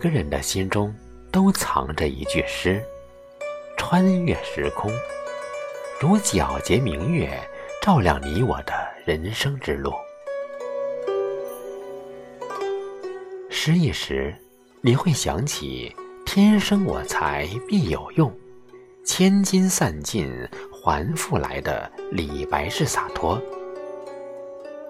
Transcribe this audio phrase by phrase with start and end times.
[0.00, 0.94] 个人的心中
[1.30, 2.82] 都藏着一句诗，
[3.76, 4.90] 穿越时空，
[6.00, 7.30] 如皎洁明月，
[7.82, 8.72] 照亮你我的
[9.04, 9.92] 人生之路。
[13.50, 14.34] 失意时，
[14.80, 15.94] 你会想起
[16.24, 18.34] “天生我材必有用，
[19.04, 20.32] 千金散尽
[20.72, 23.38] 还复来”的李白式洒脱；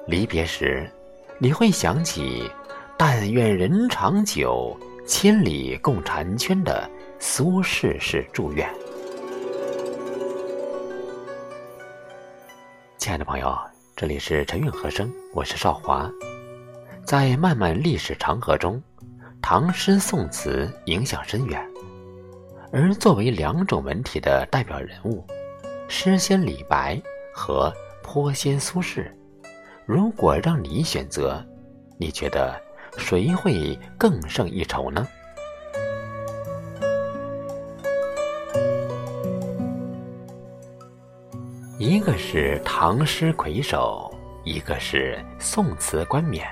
[0.06, 0.88] 离别时，
[1.40, 2.48] 你会想起。
[3.02, 4.78] 但愿人长久，
[5.10, 6.88] 千里共婵娟的
[7.18, 8.64] 苏轼式祝愿。
[12.96, 13.58] 亲爱的朋友，
[13.96, 16.08] 这里是陈韵和声，我是少华。
[17.04, 18.80] 在漫漫历史长河中，
[19.42, 21.60] 唐诗宋词影响深远。
[22.72, 25.26] 而作为两种文体的代表人物，
[25.88, 27.02] 诗仙李白
[27.34, 29.10] 和泼仙苏轼，
[29.84, 31.44] 如果让你选择，
[31.98, 32.56] 你觉得？
[33.00, 35.08] 谁会更胜一筹呢？
[41.78, 46.46] 一个是唐诗魁首，一个是宋词冠冕。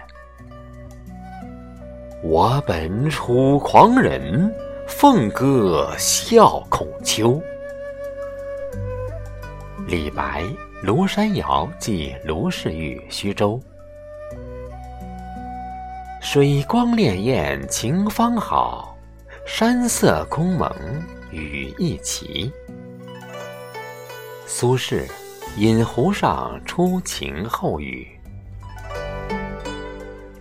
[2.22, 4.52] 我本楚狂人，
[4.88, 7.40] 凤歌笑孔丘。
[9.86, 10.42] 李白
[10.84, 13.60] 《庐山谣》记卢氏玉虚州。
[16.30, 18.94] 水光潋滟晴方好，
[19.46, 20.70] 山色空蒙
[21.30, 22.52] 雨亦奇。
[24.44, 25.06] 苏轼
[25.56, 28.06] 《饮湖上初晴后雨》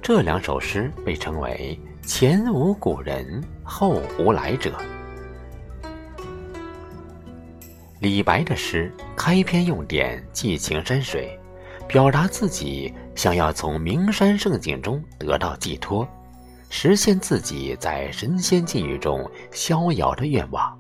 [0.02, 4.74] 这两首诗被称为前无古人后无来者。
[8.02, 11.37] 李白的诗开篇用典寄情山水。
[11.88, 16.06] 表达自己想要从名山胜景中得到寄托，
[16.70, 20.78] 实现自己在神仙境遇中逍遥的愿望。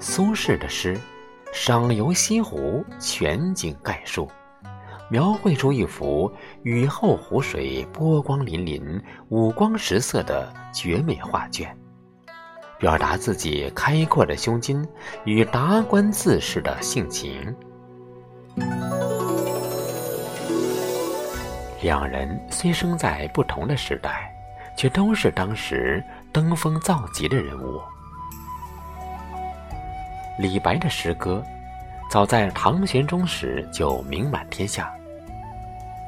[0.00, 0.98] 苏轼的诗，
[1.52, 4.28] 赏游西湖，全景概述，
[5.08, 6.30] 描绘出一幅
[6.64, 11.74] 雨后湖水波光粼粼、五光十色的绝美画卷，
[12.76, 14.84] 表达自己开阔的胸襟
[15.24, 17.54] 与达观自适的性情。
[21.82, 24.34] 两人虽生在不同的时代，
[24.74, 27.80] 却都是当时登峰造极的人物。
[30.38, 31.44] 李白的诗歌，
[32.10, 34.92] 早在唐玄宗时就名满天下。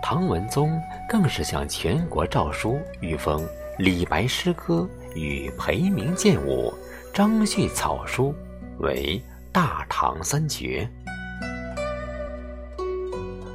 [0.03, 3.47] 唐文宗更是向全国诏书，御封
[3.77, 6.73] 李白诗歌与裴明剑舞、
[7.13, 8.35] 张旭草书
[8.79, 9.21] 为
[9.53, 10.89] 大唐三绝。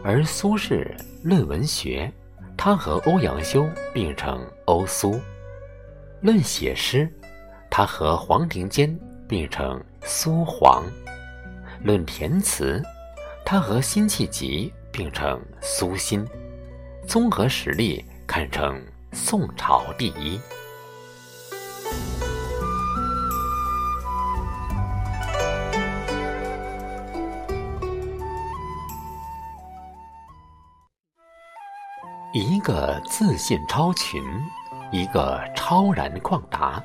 [0.03, 0.87] 而苏轼
[1.23, 2.11] 论文学，
[2.57, 5.19] 他和欧阳修并称欧苏；
[6.21, 7.07] 论写诗，
[7.69, 8.97] 他和黄庭坚
[9.27, 10.83] 并称苏黄；
[11.83, 12.81] 论填词，
[13.45, 16.27] 他和辛弃疾并称苏辛。
[17.07, 20.39] 综合实力，堪称宋朝第一。
[32.33, 34.23] 一个自信超群，
[34.89, 36.81] 一个超然旷达。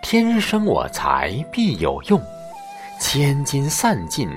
[0.00, 2.20] 天生我材必有用，
[3.00, 4.30] 千金散尽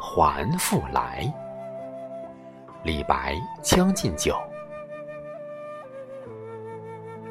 [0.00, 1.28] 还复来。
[2.84, 4.34] 李白《将进酒》。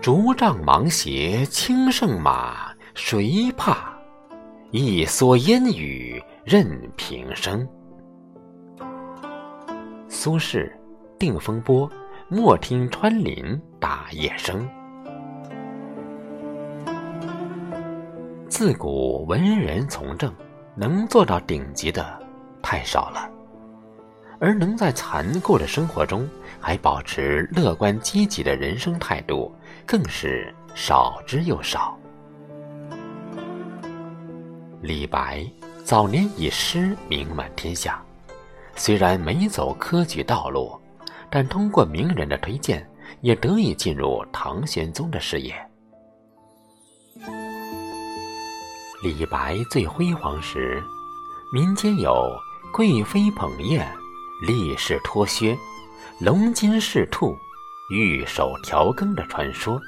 [0.02, 3.94] 竹杖芒鞋轻胜马，谁怕？
[4.72, 7.66] 一蓑烟雨任平生。
[10.16, 10.60] 苏轼
[11.18, 11.90] 《定风波》：
[12.30, 14.70] 莫听穿林打叶声。
[18.48, 20.32] 自古文人从政，
[20.76, 22.06] 能做到顶级的
[22.62, 23.28] 太少了，
[24.40, 26.30] 而能在残酷的生活中
[26.60, 29.52] 还保持乐观积极的人生态度，
[29.84, 31.98] 更是少之又少。
[34.80, 35.44] 李白
[35.84, 38.00] 早年以诗名满天下。
[38.76, 40.80] 虽然没走科举道路，
[41.30, 42.88] 但通过名人的推荐，
[43.22, 45.56] 也得以进入唐玄宗的视野。
[49.04, 50.82] 李白最辉煌时，
[51.54, 52.30] 民间有
[52.74, 53.86] “贵妃捧砚，
[54.48, 55.58] 力士脱靴，
[56.20, 57.36] 龙筋试兔，
[57.90, 59.80] 玉手调羹”的传说，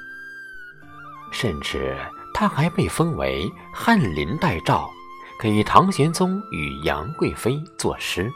[1.32, 1.96] 甚至
[2.34, 4.88] 他还被封为翰林待诏，
[5.40, 8.30] 给唐玄宗与杨贵妃作诗。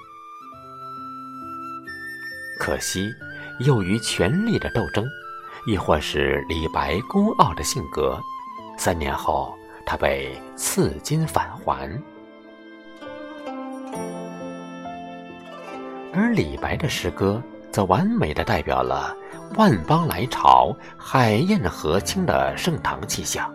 [2.61, 3.11] 可惜，
[3.61, 5.09] 囿于权力的斗争，
[5.67, 8.21] 亦或是李白孤傲的性格。
[8.77, 11.91] 三年后，他被赐金返还。
[16.12, 17.43] 而李白的诗歌
[17.73, 19.17] 则完美的代表了
[19.56, 23.51] 万邦来朝、海晏河清的盛唐气象。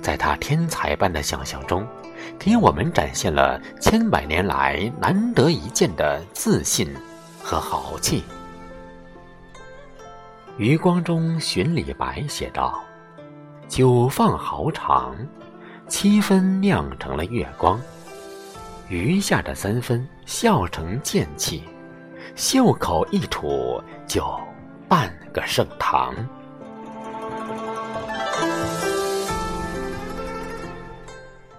[0.00, 1.86] 在他天才般的想象中，
[2.38, 6.88] 给我们展现了千百年来难得一见的自信
[7.48, 8.22] 和豪气。
[10.58, 12.78] 余光中寻李白写道
[13.66, 15.16] ：“酒放豪肠，
[15.88, 17.80] 七分酿成了月光。”
[18.90, 21.64] 余下的三分笑成剑气，
[22.36, 24.22] 袖口一吐就
[24.86, 26.14] 半个盛唐。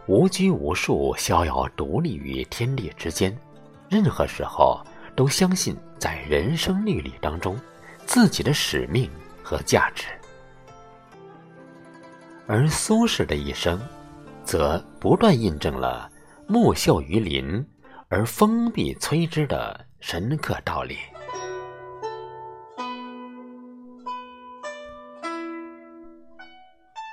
[0.05, 3.35] 无拘无束，逍遥独立于天地之间，
[3.89, 4.79] 任何时候
[5.19, 7.59] 都相信在人生律里当中
[8.05, 9.11] 自己的使命
[9.43, 10.05] 和价值。
[12.47, 13.77] 而苏轼的一生，
[14.45, 16.09] 则不断印证了。
[16.47, 17.67] 木秀于林，
[18.07, 20.95] 而风必摧之的深刻道理。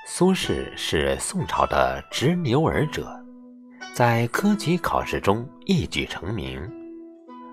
[0.05, 3.05] 苏轼是宋朝的执牛耳者，
[3.93, 6.57] 在科举考试中一举成名，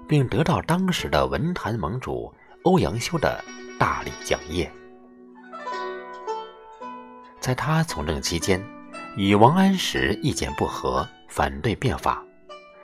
[0.08, 3.42] 并得到当时的文坛盟主欧阳修的
[3.78, 4.70] 大力奖业。
[7.40, 8.62] 在他从政期间，
[9.16, 11.06] 与王安石意见不合。
[11.26, 12.22] 反对变法，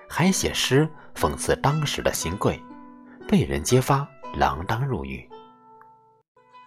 [0.09, 2.61] 还写诗讽刺当时的新贵，
[3.29, 4.05] 被人揭发，
[4.37, 5.25] 锒铛入狱。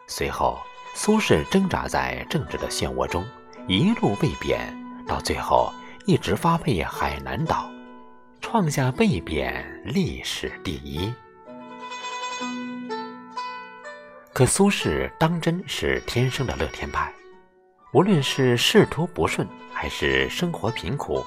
[0.08, 0.58] 随后，
[0.96, 3.22] 苏轼挣扎在政治的漩涡中，
[3.68, 4.74] 一路被贬，
[5.06, 5.74] 到最后
[6.06, 7.70] 一直发配海南岛，
[8.44, 11.12] 创下被贬历史第一。
[14.34, 17.12] 可苏轼当真是天生的乐天派，
[17.94, 21.24] 无论是仕途不顺，还是生活贫苦。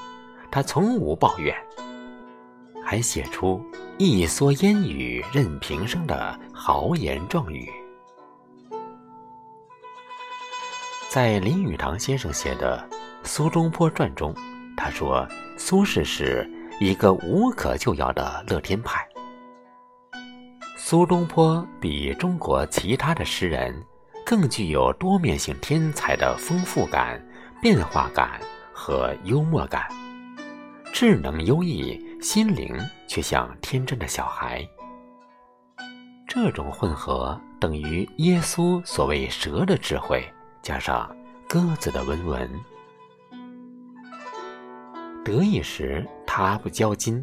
[0.53, 1.57] 他从无抱怨，
[2.85, 3.65] 还写出
[3.99, 7.69] “一蓑烟雨任平生”的豪言壮语。
[11.09, 12.87] 在林语堂先生写的
[13.27, 14.35] 《苏东坡传》中，
[14.77, 15.27] 他说
[15.57, 16.49] ：“苏轼是
[16.81, 19.07] 一个无可救药的乐天派。”
[20.77, 23.75] 苏东坡比中国其他的诗人
[24.25, 27.21] 更具有多面性天才的丰富感、
[27.61, 28.41] 变化感
[28.73, 29.89] 和幽默感。
[30.93, 32.75] 智能优异，心灵
[33.07, 34.67] 却像天真的小孩。
[36.29, 40.25] 这种混合等于耶稣所谓蛇的智慧，
[40.63, 41.15] 加上
[41.49, 42.49] 鸽子的温文。
[45.27, 47.21] 得意时他不骄矜，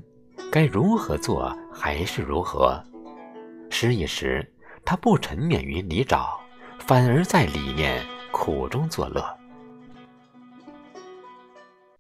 [0.52, 2.78] 该如何做还是如何；
[3.70, 4.46] 失意时
[4.84, 6.38] 他不沉湎于泥沼，
[6.80, 9.26] 反而在里面苦中作乐。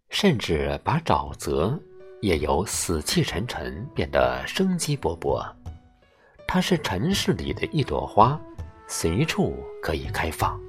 [0.10, 1.80] 甚至把沼泽
[2.20, 5.42] 也由死气沉沉变得生机勃勃。
[6.46, 8.38] 它是尘世里的一朵花，
[8.88, 10.60] 随处可以开放。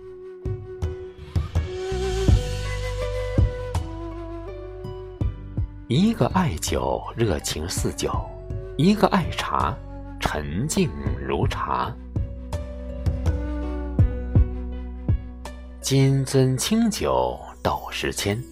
[5.86, 8.10] 一个爱酒，热情似酒；
[8.78, 9.76] 一个爱茶，
[10.18, 10.88] 沉静
[11.20, 11.94] 如茶。
[15.82, 18.42] 金樽清酒，斗十千。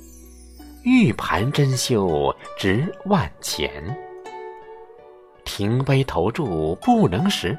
[0.83, 3.83] 玉盘珍羞值万钱，
[5.43, 7.59] 停杯投箸不能食，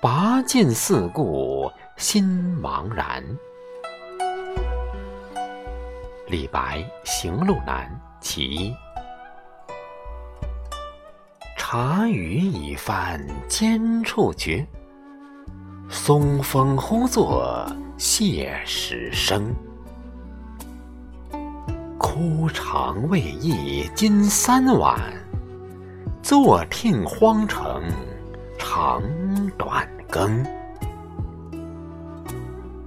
[0.00, 2.24] 拔剑四顾心
[2.62, 3.24] 茫然。
[6.28, 7.88] 李白《行路难》
[8.20, 8.74] 其一：
[11.56, 14.66] 茶余已翻尖处绝，
[15.88, 17.64] 松风忽作
[17.96, 19.54] 谢时声。
[21.96, 24.98] 枯肠未易今三碗，
[26.22, 27.84] 坐听荒城
[28.58, 29.00] 长
[29.56, 30.44] 短更。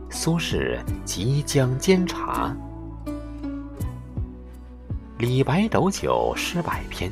[0.09, 2.53] 苏轼即将煎茶。
[5.19, 7.11] 李白斗酒诗百篇，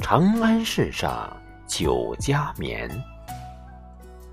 [0.00, 1.30] 长安市上
[1.66, 2.90] 酒家眠。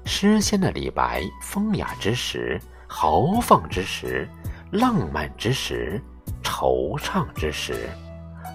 [0.06, 2.58] 诗仙的李白，风雅之时、
[2.88, 4.26] 豪放之时、
[4.72, 6.02] 浪漫之时。
[6.42, 7.90] 惆怅之时，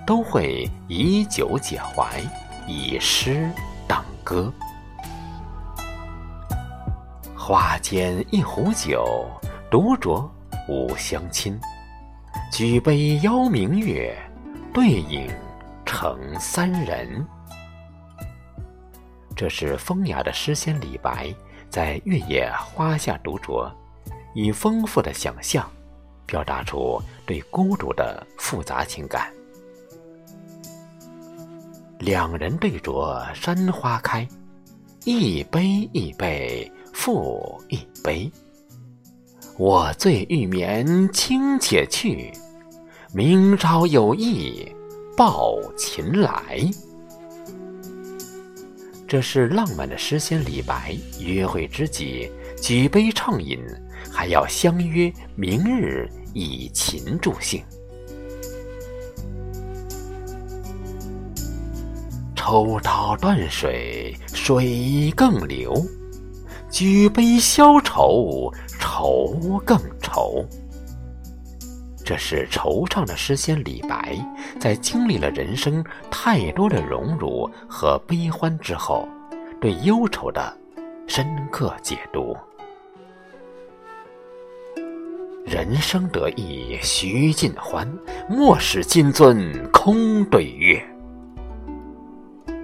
[0.06, 2.18] 都会以酒解怀，
[2.66, 3.50] 以诗
[3.86, 4.50] 当歌。
[7.36, 9.28] 花间一壶酒，
[9.70, 10.26] 独酌
[10.66, 11.60] 无相亲。
[12.50, 14.16] 举杯邀明月，
[14.72, 15.28] 对影
[15.84, 17.26] 成三人。
[19.34, 21.34] 这是风雅的诗仙李白
[21.70, 23.70] 在月夜花下独酌，
[24.34, 25.68] 以丰富的想象，
[26.26, 29.32] 表达出对孤独的复杂情感。
[31.98, 34.26] 两人对酌山花开，
[35.04, 38.30] 一杯一杯复一杯。
[39.56, 42.32] 我醉欲眠卿且去，
[43.14, 44.70] 明朝有意
[45.16, 46.60] 抱琴来。
[49.06, 53.58] 这是浪漫的诗仙李白，约会知己，举杯畅饮，
[54.12, 57.64] 还要相约明日以琴助兴。
[62.36, 65.72] 抽刀断水，水更流；
[66.70, 70.44] 举杯消愁，愁更愁。
[72.08, 74.18] 这是惆怅的诗仙李白，
[74.58, 79.06] 在经历了人生太多的荣辱和悲欢之后，
[79.60, 80.56] 对忧愁的
[81.06, 82.34] 深刻解读。
[85.44, 87.86] 人生得意须尽欢，
[88.26, 90.82] 莫使金樽空对月。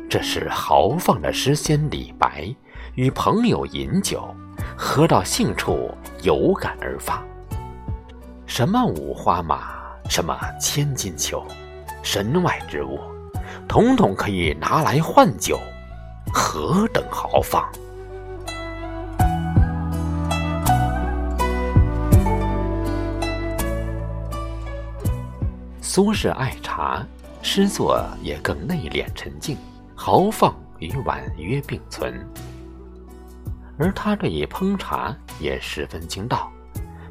[0.08, 2.48] 这是豪放的诗仙李白，
[2.94, 4.26] 与朋友饮酒，
[4.74, 5.90] 喝到兴处
[6.22, 7.22] 有感而发。
[8.46, 11.44] 什么五花马，什么千金裘，
[12.02, 13.00] 身外之物，
[13.66, 15.58] 统统可以拿来换酒，
[16.32, 17.64] 何等豪放！
[25.80, 27.04] 苏轼爱茶，
[27.42, 29.56] 诗作也更内敛沉静。
[29.96, 32.12] 豪放与婉约并存，
[33.78, 36.52] 而他这一烹茶也十分精到，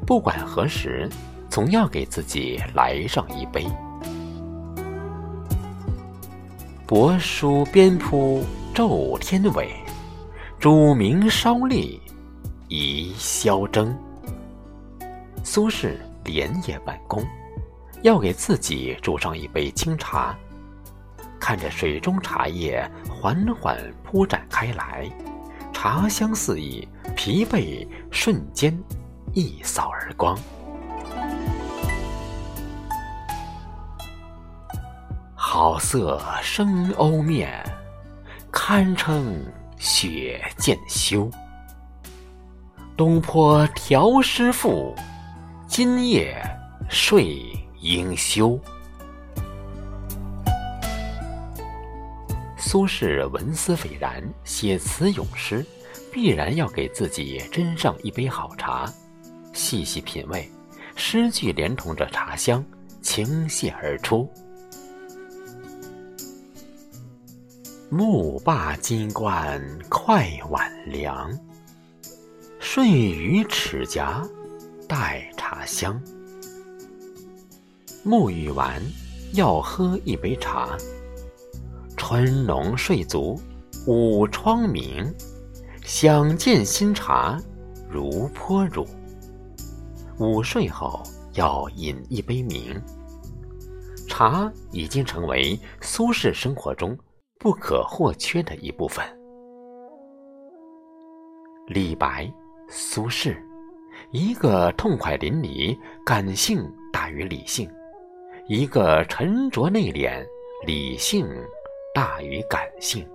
[0.06, 1.08] 不管何时，
[1.48, 3.66] 总要给自己来上一杯。
[6.86, 8.44] 帛书边铺
[8.74, 9.70] 昼天尾，
[10.60, 12.00] 煮茗烧栗
[12.68, 13.96] 宜消征。
[15.42, 17.24] 苏轼连夜办公，
[18.02, 20.36] 要给自己煮上一杯清茶。
[21.40, 25.10] 看着水中茶叶缓缓铺展开来，
[25.72, 28.78] 茶香四溢，疲惫瞬间
[29.34, 30.38] 一扫而光。
[35.34, 37.60] 好色生鸥面，
[38.52, 39.44] 堪称
[39.76, 41.28] 雪见羞。
[42.96, 44.94] 东坡调诗赋，
[45.66, 46.40] 今夜
[46.88, 47.36] 睡
[47.80, 48.56] 应休。
[52.56, 55.66] 苏轼文思斐然，写词咏诗，
[56.12, 58.88] 必然要给自己斟上一杯好茶，
[59.54, 60.46] 细细品味，
[60.94, 62.62] 诗句连同着茶香
[63.00, 64.28] 倾泻而出。
[67.88, 71.30] 木罢金冠快晚凉，
[72.58, 74.22] 睡于齿颊
[74.88, 76.02] 带茶香。
[78.04, 78.82] 沐浴完，
[79.32, 80.76] 要喝一杯茶。
[81.96, 83.40] 春浓睡足，
[83.86, 85.14] 午窗明，
[85.84, 87.40] 想见新茶
[87.88, 88.86] 如泼乳。
[90.18, 91.02] 午睡后
[91.34, 92.80] 要饮一杯茗，
[94.08, 96.96] 茶已经成为苏轼生活中
[97.38, 99.04] 不可或缺的一部分。
[101.66, 102.32] 李白、
[102.68, 103.36] 苏轼，
[104.12, 107.68] 一个痛快淋漓，感性大于理性；
[108.48, 110.24] 一个沉着内敛，
[110.66, 111.26] 理性。
[111.96, 113.08] 大于感性，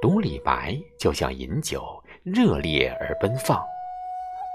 [0.00, 3.58] 读李白就像饮酒，热烈而奔放；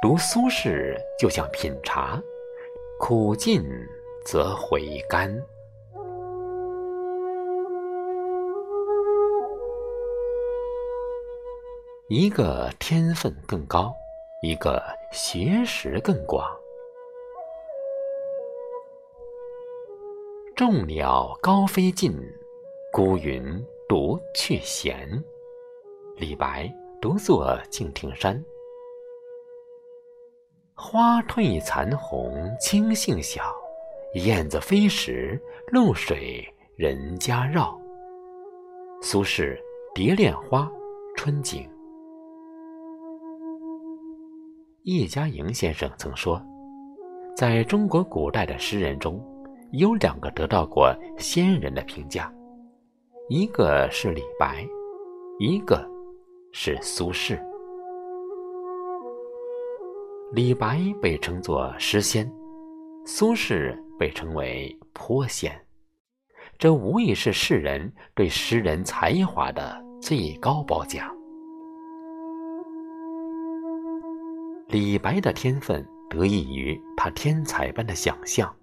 [0.01, 2.22] 读苏轼就像品茶，
[3.00, 3.63] 苦尽
[4.25, 5.34] 则回甘。
[12.10, 13.91] 一个天分更高，
[14.43, 16.46] 一个学识更广。
[20.55, 22.13] 众鸟高飞尽，
[22.91, 23.43] 孤云
[23.89, 25.10] 独去闲。
[26.17, 26.72] 李白
[27.03, 28.41] 独坐敬亭山。
[30.74, 33.53] 花褪残红青杏小，
[34.24, 37.77] 燕子飞时露水人家绕。
[39.01, 39.53] 苏轼
[39.93, 40.62] 《蝶恋花·
[41.17, 41.62] 春景》。
[44.83, 46.41] 叶嘉莹先生曾说，
[47.36, 49.22] 在中国古代的诗人中。
[49.74, 52.31] 有两个得到过先人的评价，
[53.27, 54.63] 一个是李白，
[55.39, 55.83] 一个
[56.55, 57.38] 是苏轼。
[60.31, 62.31] 李白被称作诗仙，
[63.05, 65.51] 苏轼被称为颇仙。
[66.60, 71.12] 这无疑是世人对诗人才华的最高褒奖。
[74.67, 78.55] 李白的天分得益于他天才般的想象，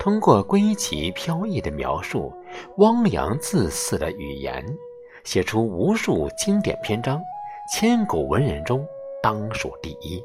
[0.00, 2.32] 通过归奇飘逸的描述、
[2.78, 4.64] 汪洋恣肆的语言，
[5.26, 7.20] 写出无数经典篇章，
[7.68, 8.86] 千古文人中
[9.20, 10.22] 当属第一。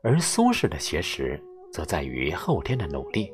[0.00, 1.38] 而苏轼的学识，
[1.70, 3.30] 则在于后天的努力。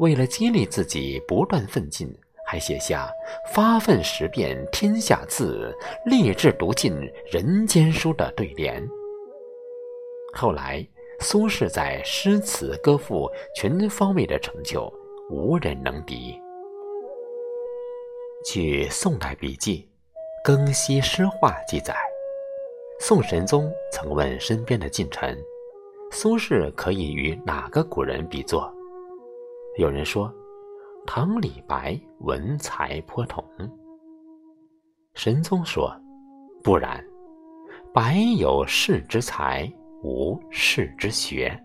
[0.00, 2.12] 为了激励自己不断奋进，
[2.44, 3.08] 还写下
[3.54, 5.72] “发愤识遍天下字，
[6.04, 6.92] 立志读尽
[7.30, 8.84] 人间书”的对联。
[10.32, 10.84] 后来，
[11.20, 14.92] 苏轼在诗词歌赋全方位的成就
[15.30, 16.36] 无人能敌。
[18.44, 19.88] 据宋代笔记
[20.44, 21.96] 《更西诗话》记载，
[23.00, 25.34] 宋神宗曾问身边的近臣
[26.12, 28.70] ：“苏轼可以与哪个古人比作？”
[29.80, 30.30] 有人说，
[31.06, 33.42] 唐李白文才颇同。
[35.14, 35.90] 神宗说，
[36.62, 37.02] 不然，
[37.94, 39.66] 白有士之才，
[40.02, 41.58] 无士之学。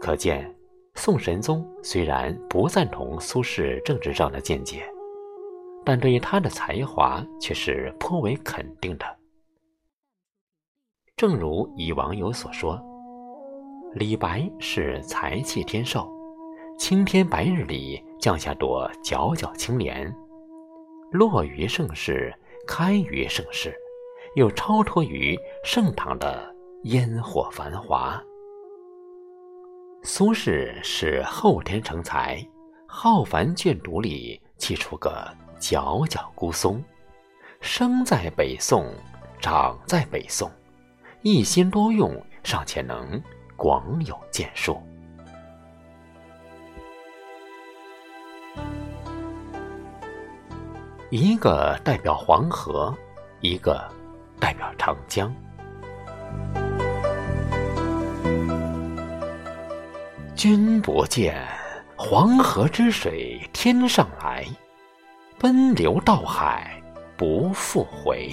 [0.00, 0.52] 可见，
[0.98, 4.82] 宋神宗虽然不赞同苏轼政治上的见解，
[5.84, 9.06] 但对于他的才华却是颇为肯定的。
[11.16, 12.84] 正如以网友所说。
[13.94, 16.10] 李白是才气天授，
[16.76, 20.12] 青天白日里降下朵皎皎青莲，
[21.12, 22.34] 落于盛世，
[22.66, 23.72] 开于盛世，
[24.34, 28.20] 又超脱于盛唐的烟火繁华。
[30.02, 32.44] 苏轼是后天成才，
[32.86, 35.28] 浩繁卷读里沏出个
[35.60, 36.82] 皎皎孤松，
[37.60, 38.92] 生在北宋，
[39.40, 40.50] 长在北宋，
[41.22, 43.22] 一心多用，尚且能。
[43.56, 44.80] 广有建树，
[51.10, 52.96] 一个代表黄河，
[53.40, 53.84] 一个
[54.38, 55.34] 代表长江。
[60.38, 61.44] 君不见，
[61.96, 64.46] 黄河之水天上来，
[65.36, 66.80] 奔流到海
[67.16, 68.30] 不复回。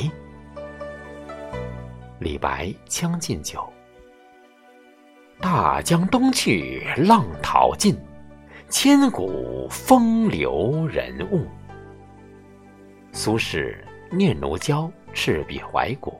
[2.19, 3.59] 李白《将进酒》。
[5.41, 7.97] 大江东去，浪淘尽，
[8.69, 11.47] 千古风流人物。
[13.13, 13.75] 苏轼
[14.15, 16.11] 《念奴娇·赤壁怀古》。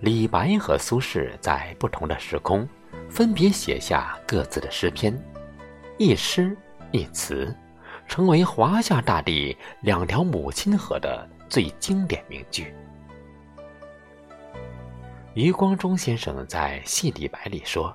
[0.00, 2.68] 李白和苏轼在不同的时空，
[3.08, 5.18] 分别写下各自的诗篇，
[5.98, 6.56] 一诗
[6.92, 7.54] 一词，
[8.06, 12.74] 成为华夏大地两条母亲河的最经典名句。
[15.32, 17.94] 余光中先生在《戏李白》里说：“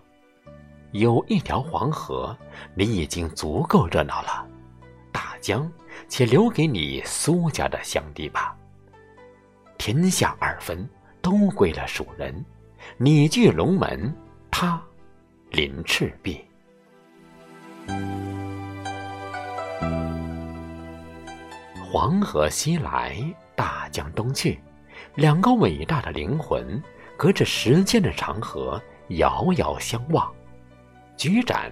[0.91, 2.35] 有一条黄河，
[2.75, 4.47] 你已经足够热闹了。
[5.11, 5.71] 大江，
[6.07, 8.55] 且留给你苏家的乡弟吧。
[9.77, 10.87] 天下二分，
[11.21, 12.45] 都归了蜀人。
[12.97, 14.13] 你据龙门，
[14.49, 14.81] 他
[15.49, 16.43] 临赤壁。
[21.91, 23.17] 黄河西来，
[23.55, 24.59] 大江东去，
[25.15, 26.81] 两个伟大的灵魂。”
[27.17, 30.27] 隔着时间的长河，遥遥相望，
[31.15, 31.71] 举盏，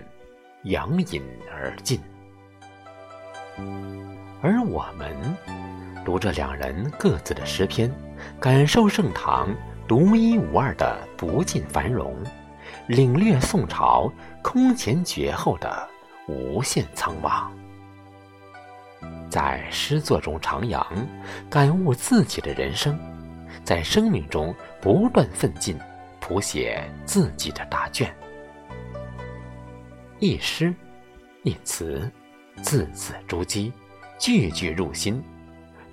[0.66, 2.00] 仰饮而尽。
[4.44, 5.18] 而我们
[6.06, 7.92] 读着两人各自的诗篇，
[8.40, 9.50] 感受盛唐
[9.88, 12.16] 独一无二的不尽繁荣，
[12.88, 15.88] 领略宋朝空前绝后的
[16.28, 17.48] 无限苍茫。
[19.30, 20.84] 在诗作中徜徉，
[21.50, 22.98] 感悟自己的人生。
[23.64, 25.78] 在生命中不断奋进，
[26.20, 28.12] 谱写自己的答卷。
[30.20, 30.74] 一诗，
[31.44, 32.10] 一词，
[32.62, 33.72] 字字珠玑，
[34.18, 35.22] 句句入心。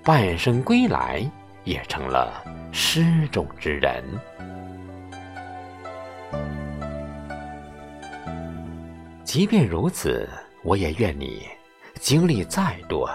[0.03, 1.29] 半生归来，
[1.67, 4.01] 也成了诗中之人。
[9.25, 10.29] 即便如此，
[10.63, 11.45] 我也愿你
[11.99, 13.09] 经历再多，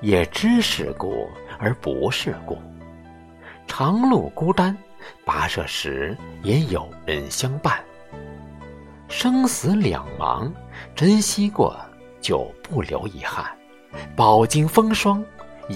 [0.00, 2.58] 也知世故而不世故。
[3.68, 4.76] 长路孤单，
[5.24, 7.80] 跋涉时也有人相伴。
[9.08, 10.50] 生死两茫，
[10.96, 11.78] 珍惜过
[12.20, 13.46] 就不留遗憾。
[14.16, 15.24] 饱经风霜，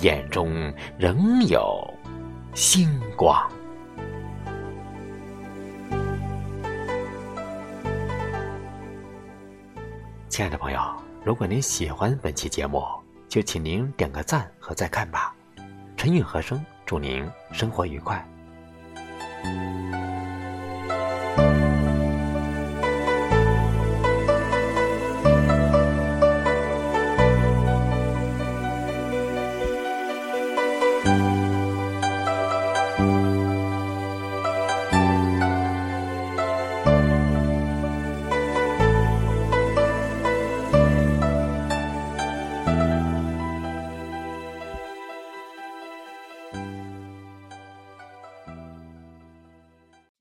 [0.03, 1.93] 眼中仍有
[2.55, 3.51] 星光。
[10.29, 10.81] 亲爱的朋友，
[11.25, 12.83] 如果您喜欢本期节目，
[13.29, 15.35] 就请您点个赞和再看吧。
[15.97, 16.65] 陈韵和声。
[16.87, 18.25] 祝您生活愉快。